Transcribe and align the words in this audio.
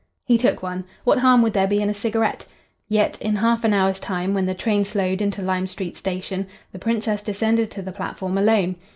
He 0.25 0.39
took 0.39 0.63
one. 0.63 0.85
What 1.03 1.19
harm 1.19 1.43
would 1.43 1.53
there 1.53 1.67
be 1.67 1.79
in 1.79 1.87
a 1.87 1.93
cigarette? 1.93 2.47
Yet, 2.89 3.21
in 3.21 3.35
half 3.35 3.63
an 3.63 3.71
hour's 3.71 3.99
time, 3.99 4.33
when 4.33 4.47
the 4.47 4.55
train 4.55 4.83
slowed 4.83 5.21
into 5.21 5.43
Lime 5.43 5.67
Street 5.67 5.95
Station, 5.95 6.47
the 6.71 6.79
Princess 6.79 7.21
descended 7.21 7.69
to 7.69 7.83
the 7.83 7.91
platform 7.91 8.35
alone. 8.35 8.77